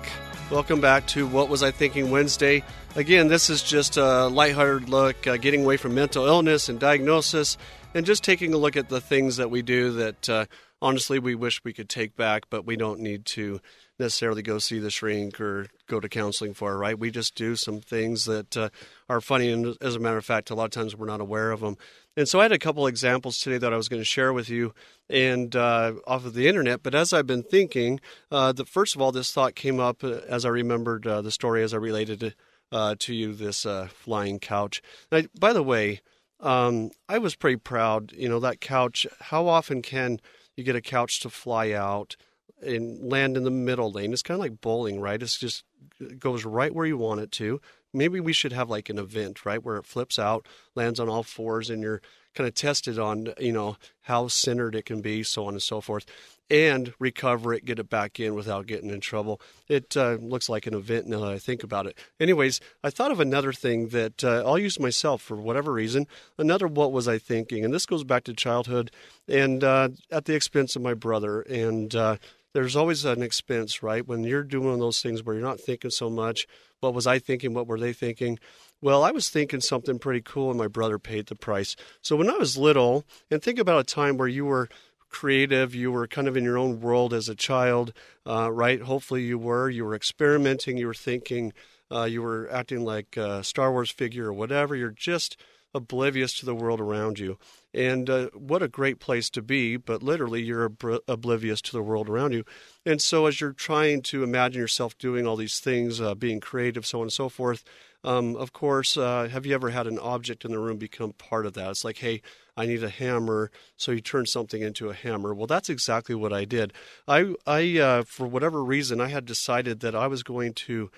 Welcome 0.51 0.81
back 0.81 1.07
to 1.09 1.27
What 1.27 1.49
Was 1.49 1.63
I 1.63 1.71
Thinking 1.71 2.11
Wednesday. 2.11 2.63
Again, 2.95 3.29
this 3.29 3.51
is 3.51 3.63
just 3.63 3.97
a 3.97 4.29
lighthearted 4.29 4.89
look, 4.89 5.27
uh, 5.27 5.39
getting 5.39 5.65
away 5.65 5.77
from 5.77 5.95
mental 5.95 6.27
illness 6.27 6.69
and 6.69 6.79
diagnosis, 6.79 7.59
and 7.95 8.07
just 8.07 8.23
taking 8.23 8.55
a 8.55 8.59
look 8.59 8.77
at 8.77 8.89
the 8.89 9.01
things 9.01 9.37
that 9.39 9.51
we 9.51 9.63
do 9.63 9.93
that 9.93 10.29
uh, 10.29 10.45
honestly 10.81 11.19
we 11.19 11.35
wish 11.35 11.65
we 11.65 11.73
could 11.73 11.89
take 11.89 12.15
back, 12.15 12.45
but 12.51 12.67
we 12.67 12.77
don't 12.77 13.01
need 13.01 13.25
to 13.25 13.61
necessarily 13.99 14.43
go 14.43 14.59
see 14.59 14.79
the 14.79 14.91
shrink 14.91 15.41
or 15.41 15.69
go 15.87 16.01
to 16.01 16.09
counseling 16.09 16.55
for, 16.55 16.77
right? 16.77 16.99
We 16.99 17.11
just 17.11 17.35
do 17.35 17.57
some 17.57 17.81
things 17.81 18.25
that 18.27 18.57
uh, 18.57 18.69
are 19.09 19.21
funny, 19.21 19.51
and 19.51 19.77
as 19.81 19.95
a 19.95 19.99
matter 19.99 20.19
of 20.19 20.25
fact, 20.25 20.51
a 20.51 20.55
lot 20.55 20.65
of 20.65 20.71
times 20.71 20.97
we're 20.97 21.07
not 21.07 21.21
aware 21.21 21.51
of 21.51 21.61
them. 21.61 21.77
And 22.17 22.29
so 22.29 22.41
I 22.41 22.45
had 22.45 22.53
a 22.53 22.59
couple 22.59 22.87
examples 22.87 23.39
today 23.39 23.59
that 23.59 23.73
I 23.73 23.77
was 23.77 23.89
going 23.89 24.01
to 24.01 24.05
share 24.05 24.33
with 24.33 24.49
you, 24.49 24.75
and 25.09 25.55
uh, 25.55 25.95
off 26.07 26.25
of 26.25 26.35
the 26.35 26.49
internet. 26.49 26.83
But 26.83 26.95
as 26.95 27.13
I've 27.13 27.27
been 27.27 27.43
thinking, 27.43 28.01
uh, 28.31 28.53
the 28.53 28.65
first 28.65 28.95
of 28.95 29.03
all, 29.03 29.13
this 29.13 29.33
thought 29.33 29.55
came 29.55 29.81
up 29.81 30.03
uh, 30.03 30.21
as 30.29 30.45
I 30.45 30.49
remembered 30.51 31.07
uh, 31.07 31.23
the 31.23 31.31
story 31.31 31.63
as 31.63 31.75
I 31.75 31.79
related 31.79 32.23
it 32.23 32.35
uh, 32.73 32.97
to 33.01 33.15
you. 33.15 33.35
This 33.35 33.67
flying 33.89 34.39
couch. 34.39 34.83
By 35.11 35.53
the 35.53 35.63
way, 35.63 36.01
um, 36.41 36.91
I 37.09 37.19
was 37.19 37.35
pretty 37.35 37.57
proud. 37.57 38.13
You 38.13 38.29
know 38.29 38.41
that 38.41 38.61
couch. 38.61 39.07
How 39.21 39.47
often 39.47 39.83
can 39.83 40.21
you 40.57 40.65
get 40.65 40.77
a 40.77 40.81
couch 40.81 41.21
to 41.21 41.31
fly 41.31 41.73
out 41.73 42.17
and 42.63 43.11
land 43.11 43.37
in 43.37 43.45
the 43.45 43.51
middle 43.51 43.91
lane. 43.91 44.13
It's 44.13 44.23
kind 44.23 44.37
of 44.37 44.41
like 44.41 44.61
bowling, 44.61 45.01
right? 45.01 45.23
It's 45.23 45.39
just 45.39 45.65
it 46.01 46.19
goes 46.19 46.45
right 46.45 46.75
where 46.75 46.87
you 46.87 46.97
want 46.97 47.21
it 47.21 47.33
to. 47.33 47.61
Maybe 47.93 48.21
we 48.21 48.33
should 48.33 48.53
have 48.53 48.69
like 48.69 48.89
an 48.91 48.99
event, 48.99 49.47
right, 49.47 49.63
where 49.63 49.77
it 49.77 49.87
flips 49.87 50.19
out, 50.19 50.47
lands 50.75 51.01
on 51.01 51.09
all 51.09 51.23
fours, 51.23 51.71
and 51.71 51.83
you're 51.83 52.03
kind 52.35 52.47
of 52.47 52.55
tested 52.55 52.99
on, 52.99 53.33
you 53.39 53.53
know, 53.53 53.77
how 54.03 54.29
centered 54.29 54.75
it 54.75 54.85
can 54.85 55.01
be, 55.01 55.23
so 55.23 55.47
on 55.47 55.55
and 55.55 55.63
so 55.63 55.81
forth, 55.81 56.05
and 56.51 56.93
recover 56.99 57.55
it, 57.55 57.65
get 57.65 57.79
it 57.79 57.89
back 57.89 58.21
in 58.21 58.35
without 58.35 58.67
getting 58.67 58.91
in 58.91 59.01
trouble. 59.01 59.41
It 59.69 59.97
uh, 59.97 60.19
looks 60.21 60.49
like 60.49 60.67
an 60.67 60.75
event 60.75 61.07
now 61.07 61.21
that 61.21 61.33
I 61.33 61.39
think 61.39 61.63
about 61.63 61.87
it. 61.87 61.99
Anyways, 62.21 62.61
I 62.85 62.91
thought 62.91 63.11
of 63.11 63.21
another 63.21 63.53
thing 63.53 63.89
that 63.89 64.23
uh, 64.23 64.45
I'll 64.47 64.59
use 64.59 64.79
myself 64.79 65.23
for 65.23 65.37
whatever 65.37 65.73
reason. 65.73 66.07
Another 66.39 66.69
what 66.69 66.93
was 66.93 67.09
I 67.09 67.19
thinking? 67.19 67.65
And 67.65 67.75
this 67.75 67.87
goes 67.87 68.05
back 68.05 68.25
to 68.25 68.35
childhood 68.35 68.91
and 69.27 69.65
uh, 69.65 69.89
at 70.11 70.27
the 70.27 70.35
expense 70.35 70.77
of 70.77 70.83
my 70.83 70.95
brother. 70.95 71.41
And 71.41 71.95
uh, 71.97 72.17
there's 72.55 72.77
always 72.77 73.05
an 73.05 73.23
expense, 73.23 73.83
right? 73.83 74.07
When 74.07 74.25
you're 74.25 74.43
doing 74.43 74.79
those 74.79 75.03
things 75.03 75.23
where 75.23 75.35
you're 75.35 75.45
not 75.45 75.61
thinking 75.61 75.91
so 75.91 76.09
much, 76.09 76.47
what 76.81 76.95
was 76.95 77.07
I 77.07 77.19
thinking? 77.19 77.55
What 77.55 77.67
were 77.67 77.79
they 77.79 77.93
thinking? 77.93 78.39
Well, 78.81 79.03
I 79.03 79.11
was 79.11 79.29
thinking 79.29 79.61
something 79.61 79.99
pretty 79.99 80.23
cool, 80.23 80.51
and 80.51 80.59
my 80.59 80.69
brother 80.69 80.99
paid 80.99 81.27
the 81.27 81.35
price. 81.35 81.77
So 82.03 82.17
when 82.17 82.31
I 82.31 82.37
was 82.37 82.57
little, 82.57 83.05
and 83.31 83.43
think 83.43 83.59
about 83.59 83.81
a 83.81 83.85
time 83.85 84.17
where 84.17 84.29
you 84.29 84.45
were 84.45 84.69
creative, 85.09 85.75
you 85.75 85.91
were 85.93 86.07
kind 86.07 86.29
of 86.29 86.37
in 86.37 86.45
your 86.45 86.59
own 86.59 86.81
world 86.81 87.15
as 87.15 87.29
a 87.29 87.35
child, 87.35 87.93
uh, 88.27 88.51
right? 88.53 88.83
Hopefully, 88.83 89.23
you 89.23 89.39
were. 89.39 89.71
You 89.71 89.85
were 89.85 89.95
experimenting, 89.95 90.77
you 90.77 90.87
were 90.87 90.95
thinking, 90.95 91.53
uh, 91.91 92.05
you 92.05 92.23
were 92.23 92.49
acting 92.51 92.85
like 92.85 93.17
a 93.17 93.43
Star 93.45 93.73
Wars 93.73 93.91
figure 93.91 94.27
or 94.27 94.33
whatever. 94.33 94.75
You're 94.75 94.91
just 94.91 95.37
oblivious 95.75 96.39
to 96.39 96.47
the 96.47 96.55
world 96.55 96.81
around 96.81 97.19
you. 97.19 97.39
And 97.77 98.09
uh, 98.09 98.31
what 98.33 98.63
a 98.63 98.69
great 98.69 99.01
place 99.01 99.29
to 99.31 99.43
be, 99.43 99.77
but 99.77 100.03
literally 100.03 100.43
you're 100.43 100.65
ob- 100.65 101.03
oblivious 101.07 101.61
to 101.61 101.73
the 101.73 101.83
world 101.83 102.09
around 102.09 102.33
you. 102.33 102.43
And 102.87 103.03
so, 103.03 103.27
as 103.27 103.39
you're 103.39 103.53
trying 103.53 104.01
to 104.03 104.25
imagine 104.25 104.61
yourself 104.61 104.97
doing 104.97 105.27
all 105.27 105.37
these 105.37 105.61
things, 105.61 106.01
uh, 106.01 106.15
being 106.15 106.41
creative, 106.41 106.87
so 106.87 107.01
on 107.01 107.03
and 107.03 107.13
so 107.13 107.29
forth, 107.29 107.65
um, 108.03 108.35
of 108.37 108.53
course, 108.53 108.97
uh, 108.97 109.29
have 109.31 109.45
you 109.45 109.55
ever 109.55 109.71
had 109.71 109.87
an 109.87 109.99
object 109.99 110.45
in 110.45 110.53
the 110.53 110.59
room 110.59 110.79
become 110.79 111.13
part 111.13 111.45
of 111.45 111.53
that? 111.55 111.71
It's 111.71 111.85
like, 111.85 111.99
hey, 111.99 112.23
I 112.57 112.65
need 112.65 112.83
a 112.83 112.89
hammer, 112.89 113.51
so 113.77 113.93
you 113.93 114.01
turn 114.01 114.25
something 114.25 114.63
into 114.63 114.89
a 114.89 114.95
hammer. 114.95 115.35
Well, 115.35 115.47
that's 115.47 115.69
exactly 115.69 116.15
what 116.15 116.33
I 116.33 116.47
did. 116.47 116.73
I, 117.07 117.35
I 117.47 117.79
uh, 117.79 118.03
for 118.05 118.27
whatever 118.27 118.65
reason, 118.65 119.01
I 119.01 119.09
had 119.09 119.27
decided 119.27 119.81
that 119.81 119.95
I 119.95 120.07
was 120.07 120.23
going 120.23 120.55
to 120.55 120.91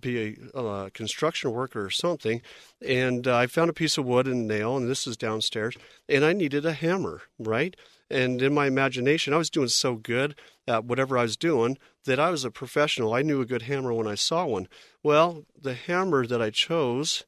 be 0.00 0.38
a, 0.54 0.58
a 0.58 0.90
construction 0.90 1.52
worker 1.52 1.84
or 1.84 1.90
something, 1.90 2.42
and 2.86 3.26
uh, 3.26 3.36
I 3.36 3.46
found 3.46 3.70
a 3.70 3.74
piece 3.74 3.98
of 3.98 4.06
wood 4.06 4.26
and 4.26 4.46
nail, 4.46 4.76
and 4.76 4.88
this 4.88 5.06
is 5.06 5.16
downstairs, 5.16 5.76
and 6.08 6.24
I 6.24 6.32
needed 6.32 6.64
a 6.64 6.72
hammer, 6.72 7.22
right? 7.38 7.76
And 8.10 8.40
in 8.40 8.54
my 8.54 8.66
imagination, 8.66 9.34
I 9.34 9.38
was 9.38 9.50
doing 9.50 9.68
so 9.68 9.96
good 9.96 10.36
at 10.68 10.84
whatever 10.84 11.18
I 11.18 11.22
was 11.22 11.36
doing 11.36 11.76
that 12.04 12.20
I 12.20 12.30
was 12.30 12.44
a 12.44 12.50
professional. 12.50 13.12
I 13.12 13.22
knew 13.22 13.40
a 13.40 13.46
good 13.46 13.62
hammer 13.62 13.92
when 13.92 14.06
I 14.06 14.14
saw 14.14 14.46
one. 14.46 14.68
Well, 15.02 15.44
the 15.60 15.74
hammer 15.74 16.26
that 16.26 16.40
I 16.40 16.50
chose 16.50 17.24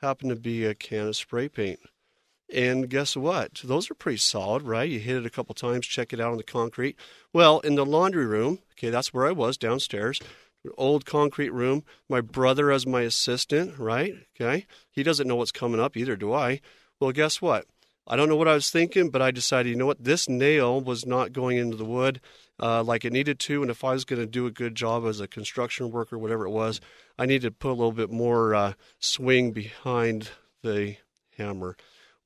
happened 0.00 0.30
to 0.30 0.36
be 0.36 0.64
a 0.64 0.74
can 0.74 1.08
of 1.08 1.16
spray 1.16 1.48
paint. 1.48 1.80
And 2.52 2.88
guess 2.88 3.16
what? 3.16 3.60
Those 3.62 3.90
are 3.90 3.94
pretty 3.94 4.18
solid, 4.18 4.62
right? 4.62 4.88
You 4.88 4.98
hit 4.98 5.16
it 5.16 5.26
a 5.26 5.30
couple 5.30 5.54
times, 5.54 5.86
check 5.86 6.12
it 6.12 6.20
out 6.20 6.32
on 6.32 6.36
the 6.36 6.42
concrete. 6.42 6.96
Well, 7.32 7.60
in 7.60 7.76
the 7.76 7.86
laundry 7.86 8.26
room, 8.26 8.60
okay, 8.72 8.90
that's 8.90 9.14
where 9.14 9.26
I 9.26 9.32
was 9.32 9.56
downstairs 9.56 10.20
old 10.76 11.04
concrete 11.04 11.52
room. 11.52 11.84
My 12.08 12.20
brother 12.20 12.70
as 12.70 12.86
my 12.86 13.02
assistant, 13.02 13.78
right? 13.78 14.14
Okay. 14.34 14.66
He 14.90 15.02
doesn't 15.02 15.28
know 15.28 15.36
what's 15.36 15.52
coming 15.52 15.80
up, 15.80 15.96
either 15.96 16.16
do 16.16 16.32
I. 16.32 16.60
Well, 16.98 17.12
guess 17.12 17.40
what? 17.40 17.66
I 18.06 18.16
don't 18.16 18.28
know 18.28 18.36
what 18.36 18.48
I 18.48 18.54
was 18.54 18.70
thinking, 18.70 19.10
but 19.10 19.22
I 19.22 19.30
decided, 19.30 19.70
you 19.70 19.76
know 19.76 19.86
what? 19.86 20.02
This 20.02 20.28
nail 20.28 20.80
was 20.80 21.06
not 21.06 21.32
going 21.32 21.58
into 21.58 21.76
the 21.76 21.84
wood 21.84 22.20
uh, 22.58 22.82
like 22.82 23.04
it 23.04 23.12
needed 23.12 23.38
to. 23.40 23.62
And 23.62 23.70
if 23.70 23.84
I 23.84 23.92
was 23.92 24.04
going 24.04 24.20
to 24.20 24.26
do 24.26 24.46
a 24.46 24.50
good 24.50 24.74
job 24.74 25.06
as 25.06 25.20
a 25.20 25.28
construction 25.28 25.90
worker, 25.90 26.18
whatever 26.18 26.44
it 26.44 26.50
was, 26.50 26.80
I 27.18 27.26
needed 27.26 27.42
to 27.42 27.50
put 27.52 27.70
a 27.70 27.78
little 27.78 27.92
bit 27.92 28.10
more 28.10 28.54
uh, 28.54 28.72
swing 28.98 29.52
behind 29.52 30.30
the 30.62 30.96
hammer. 31.36 31.76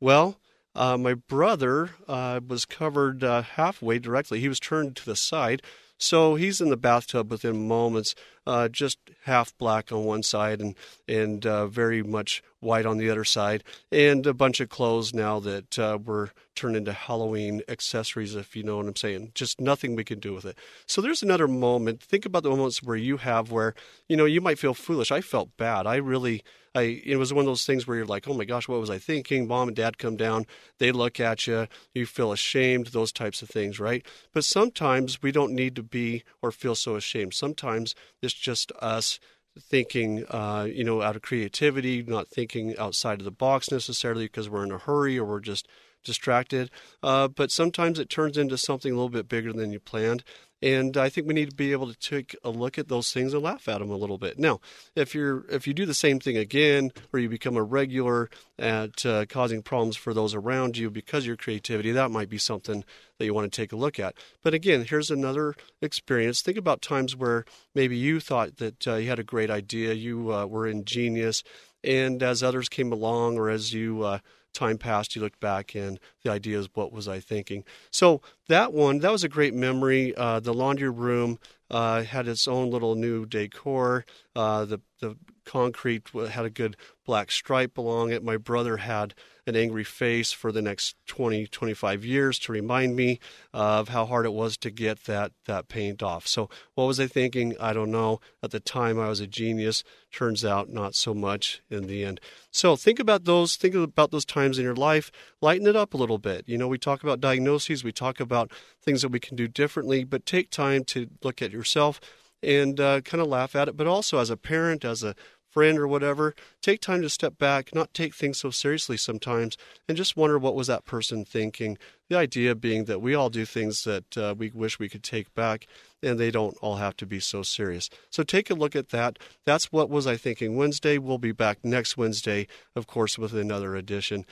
Well, 0.01 0.39
uh, 0.75 0.97
my 0.97 1.15
brother 1.15 1.91
uh, 2.09 2.41
was 2.47 2.65
covered 2.65 3.23
uh, 3.23 3.43
halfway 3.43 3.99
directly. 3.99 4.41
He 4.41 4.49
was 4.49 4.59
turned 4.59 4.97
to 4.97 5.05
the 5.05 5.17
side. 5.17 5.63
So 5.99 6.35
he's 6.35 6.61
in 6.61 6.71
the 6.71 6.77
bathtub 6.77 7.31
within 7.31 7.69
moments, 7.69 8.15
uh, 8.47 8.69
just 8.69 8.99
half 9.25 9.57
black 9.59 9.93
on 9.93 10.05
one 10.05 10.23
side 10.23 10.61
and 10.61 10.75
and 11.09 11.47
uh, 11.47 11.67
very 11.67 12.03
much 12.03 12.43
white 12.61 12.87
on 12.87 12.99
the 12.99 13.11
other 13.11 13.25
side, 13.25 13.63
and 13.93 14.27
a 14.27 14.35
bunch 14.35 14.61
of 14.61 14.69
clothes 14.69 15.13
now 15.13 15.39
that 15.41 15.79
uh, 15.79 15.99
were 16.03 16.31
turned 16.55 16.77
into 16.77 16.93
Halloween 16.93 17.63
accessories, 17.69 18.35
if 18.35 18.57
you 18.57 18.63
know 18.63 18.77
what 18.79 18.87
I'm 18.87 18.97
saying. 18.97 19.33
Just 19.35 19.61
nothing 19.61 19.95
we 19.95 20.05
can 20.05 20.19
do 20.19 20.33
with 20.33 20.45
it. 20.45 20.57
So 20.87 21.01
there's 21.01 21.23
another 21.23 21.49
moment. 21.49 22.03
Think 22.03 22.25
about 22.25 22.43
the 22.43 22.51
moments 22.51 22.83
where 22.83 22.97
you 22.97 23.19
have 23.19 23.51
where 23.51 23.75
you 24.09 24.17
know 24.17 24.25
you 24.25 24.41
might 24.41 24.59
feel 24.59 24.75
foolish. 24.75 25.11
I 25.11 25.21
felt 25.21 25.57
bad. 25.57 25.87
I 25.87 25.97
really 25.97 26.43
I 26.75 27.03
it 27.05 27.17
was 27.17 27.33
one 27.33 27.45
of 27.45 27.47
those 27.47 27.65
things 27.67 27.87
where 27.87 27.97
you're 27.97 28.07
like, 28.07 28.27
oh 28.27 28.35
my 28.35 28.45
gosh, 28.45 28.67
what 28.67 28.81
was 28.81 28.91
I 28.91 28.99
thinking? 28.99 29.47
Mom 29.47 29.69
and 29.69 29.77
dad 29.77 29.99
come 29.99 30.17
down, 30.17 30.47
they 30.79 30.91
look 30.91 31.21
at 31.21 31.47
you, 31.47 31.69
you 31.95 32.05
feel 32.05 32.33
ashamed, 32.33 32.89
those 32.89 33.13
types 33.13 33.43
of 33.43 33.49
things, 33.49 33.79
right? 33.79 34.05
But 34.33 34.45
sometimes 34.45 35.23
we 35.23 35.31
don't 35.31 35.53
need 35.53 35.77
to 35.77 35.83
be 35.83 36.25
or 36.43 36.51
feel 36.51 36.75
so 36.75 36.97
ashamed. 36.97 37.35
Sometimes 37.35 37.95
it's 38.35 38.43
just 38.43 38.73
us 38.81 39.21
thinking, 39.59 40.25
uh, 40.31 40.67
you 40.69 40.83
know, 40.83 41.01
out 41.01 41.17
of 41.17 41.23
creativity, 41.23 42.03
not 42.03 42.29
thinking 42.29 42.77
outside 42.77 43.21
of 43.21 43.25
the 43.25 43.31
box 43.31 43.71
necessarily 43.71 44.25
because 44.25 44.51
we're 44.51 44.65
in 44.65 44.73
a 44.73 44.79
hurry 44.79 45.19
or 45.19 45.25
we're 45.25 45.41
just 45.41 45.69
distracted. 46.03 46.71
Uh, 47.03 47.29
but 47.29 47.51
sometimes 47.51 47.99
it 47.99 48.11
turns 48.11 48.37
into 48.37 48.59
something 48.59 48.93
a 48.93 48.97
little 48.97 49.09
bit 49.09 49.29
bigger 49.29 49.53
than 49.53 49.73
you 49.73 49.79
planned. 49.79 50.25
And 50.65 50.97
I 50.97 51.11
think 51.11 51.27
we 51.27 51.35
need 51.35 51.51
to 51.51 51.57
be 51.57 51.73
able 51.73 51.93
to 51.93 51.99
take 51.99 52.35
a 52.43 52.49
look 52.49 52.79
at 52.79 52.89
those 52.89 53.13
things 53.13 53.35
and 53.35 53.43
laugh 53.43 53.69
at 53.69 53.81
them 53.81 53.91
a 53.91 53.99
little 53.99 54.17
bit. 54.17 54.39
Now, 54.39 54.61
if 54.97 55.15
you're 55.15 55.45
if 55.51 55.67
you 55.67 55.75
do 55.75 55.85
the 55.85 55.93
same 55.93 56.19
thing 56.19 56.39
again, 56.39 56.91
or 57.13 57.19
you 57.19 57.29
become 57.29 57.59
a 57.59 57.63
regular 57.63 58.31
at 58.59 59.05
uh, 59.05 59.27
causing 59.27 59.61
problems 59.61 59.99
for 59.99 60.15
those 60.15 60.35
around 60.35 60.79
you 60.79 60.89
because 60.89 61.25
of 61.25 61.27
your 61.27 61.37
creativity, 61.37 61.91
that 61.93 62.11
might 62.11 62.31
be 62.31 62.39
something 62.39 62.83
that 63.19 63.27
you 63.27 63.35
want 63.35 63.53
to 63.53 63.55
take 63.55 63.73
a 63.73 63.77
look 63.77 64.01
at. 64.01 64.15
But 64.43 64.55
again, 64.55 64.87
here's 64.89 65.11
another 65.11 65.55
experience. 65.83 66.41
Think 66.41 66.57
about 66.57 66.81
times 66.81 67.15
where 67.15 67.45
maybe 67.75 67.99
you 67.99 68.19
thought 68.19 68.57
that 68.57 68.89
uh, 68.89 68.95
you 68.95 69.11
had 69.11 69.19
a 69.19 69.25
great 69.25 69.51
idea, 69.51 69.93
you 69.93 70.33
uh, 70.33 70.47
were 70.47 70.67
ingenious, 70.67 71.45
and 71.83 72.23
as 72.23 72.43
others 72.43 72.71
came 72.71 72.91
along, 72.91 73.37
or 73.37 73.51
as 73.51 73.75
you 73.75 74.03
uh, 74.03 74.19
time 74.55 74.79
passed, 74.79 75.15
you 75.15 75.23
look 75.23 75.39
back 75.41 75.75
and 75.75 76.01
the 76.23 76.31
idea 76.31 76.59
is 76.59 76.69
what 76.75 76.93
was 76.93 77.09
I 77.09 77.21
thinking? 77.21 77.65
So 77.91 78.23
that 78.49 78.73
one, 78.73 79.01
that 79.01 79.13
was 79.13 79.25
a 79.25 79.29
great 79.29 79.55
memory. 79.55 80.15
Uh, 80.17 80.41
the 80.41 80.55
laundry 80.55 80.89
room 80.89 81.39
uh, 81.71 82.03
had 82.03 82.29
its 82.29 82.49
own 82.49 82.71
little 82.71 82.95
new 82.95 83.27
decor. 83.27 84.05
Uh, 84.35 84.65
the 84.65 84.81
the 85.01 85.17
concrete 85.45 86.09
had 86.31 86.45
a 86.45 86.51
good 86.51 86.77
black 87.05 87.31
stripe 87.31 87.77
along 87.77 88.11
it. 88.11 88.25
My 88.25 88.37
brother 88.37 88.79
had 88.79 89.15
an 89.47 89.55
angry 89.55 89.85
face 89.85 90.33
for 90.33 90.51
the 90.51 90.63
next 90.63 90.97
20, 91.07 91.47
25 91.49 92.05
years 92.05 92.39
to 92.39 92.53
remind 92.53 92.97
me 92.97 93.21
of 93.53 93.91
how 93.91 94.07
hard 94.07 94.25
it 94.25 94.33
was 94.33 94.57
to 94.57 94.71
get 94.71 95.05
that, 95.05 95.33
that 95.45 95.69
paint 95.69 96.03
off. 96.03 96.27
So, 96.27 96.49
what 96.75 96.87
was 96.87 96.99
I 96.99 97.07
thinking? 97.07 97.55
I 97.61 97.75
don't 97.75 97.91
know. 97.91 98.21
At 98.43 98.53
the 98.53 98.61
time, 98.61 98.99
I 98.99 99.09
was 99.09 99.21
a 99.21 99.27
genius. 99.27 99.85
Turns 100.11 100.45
out, 100.45 100.71
not 100.71 100.95
so 100.95 101.13
much 101.13 101.61
in 101.69 101.87
the 101.87 102.05
end. 102.05 102.21
So, 102.51 102.75
think 102.75 102.99
about 102.99 103.25
those. 103.25 103.57
Think 103.57 103.75
about 103.75 104.11
those 104.11 104.25
times 104.25 104.59
in 104.59 104.65
your 104.65 104.77
life. 104.77 105.13
Lighten 105.43 105.67
it 105.67 105.77
up 105.77 105.93
a 105.93 105.99
little 105.99 106.19
bit. 106.19 106.49
You 106.49 106.57
know, 106.57 106.69
we 106.69 106.79
talk 106.79 107.03
about 107.03 107.21
diagnoses, 107.21 107.85
we 107.85 107.93
talk 107.93 108.19
about 108.21 108.51
things 108.81 109.03
that 109.03 109.11
we 109.11 109.21
can 109.21 109.37
do 109.37 109.47
differently, 109.47 110.05
but 110.05 110.25
take 110.25 110.51
time 110.51 110.85
to 110.85 111.09
look 111.23 111.43
at 111.43 111.51
yourself 111.51 112.01
and 112.45 112.79
uh, 112.81 113.01
kind 113.01 113.21
of 113.21 113.29
laugh 113.29 113.57
at 113.57 113.69
it. 113.69 113.77
But 113.77 113.87
also, 113.87 114.19
as 114.19 114.31
a 114.31 114.37
parent, 114.37 114.85
as 114.85 115.03
a 115.03 115.15
friend 115.55 115.79
or 115.79 115.87
whatever, 115.87 116.35
take 116.61 116.81
time 116.81 117.01
to 117.01 117.09
step 117.09 117.39
back, 117.39 117.73
not 117.73 117.95
take 117.95 118.13
things 118.13 118.39
so 118.39 118.51
seriously 118.51 118.97
sometimes, 118.97 119.57
and 119.89 119.97
just 119.97 120.17
wonder 120.17 120.37
what 120.37 120.57
was 120.57 120.67
that 120.67 120.85
person 120.85 121.25
thinking. 121.25 121.79
The 122.11 122.19
idea 122.19 122.57
being 122.57 122.87
that 122.87 123.01
we 123.01 123.15
all 123.15 123.31
do 123.31 123.45
things 123.45 123.85
that 123.85 124.19
uh, 124.19 124.35
we 124.37 124.51
wish 124.53 124.81
we 124.81 124.89
could 124.89 125.05
take 125.05 125.33
back, 125.33 125.69
and 126.03 126.19
they 126.19 126.33
don't 126.33 126.57
all 126.61 126.77
have 126.77 126.97
to 126.97 127.07
be 127.07 127.21
so 127.21 127.45
serious. 127.45 127.89
So 128.11 128.25
take 128.25 128.51
a 128.51 128.55
look 128.55 128.75
at 128.75 128.89
that. 128.89 129.21
That's 129.47 129.71
what 129.71 129.89
was 129.89 130.09
I 130.09 130.17
thinking 130.17 130.57
Wednesday. 130.57 130.99
We'll 130.99 131.19
be 131.19 131.33
back 131.33 131.59
next 131.63 131.97
Wednesday, 131.97 132.49
of 132.75 132.89
course, 132.89 133.17
with 133.17 133.33
another 133.33 133.77
edition. 133.77 134.27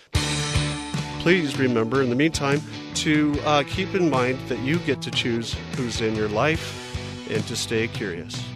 Please 1.21 1.57
remember, 1.57 2.03
in 2.03 2.11
the 2.11 2.17
meantime, 2.17 2.61
to 2.95 3.39
uh, 3.45 3.63
keep 3.69 3.95
in 3.95 4.11
mind 4.11 4.41
that 4.49 4.59
you 4.59 4.81
get 4.81 5.01
to 5.03 5.11
choose 5.13 5.55
who's 5.77 6.01
in 6.01 6.17
your 6.17 6.29
life 6.29 6.82
and 7.33 7.47
to 7.47 7.57
stay 7.57 7.89
curious. 7.89 8.52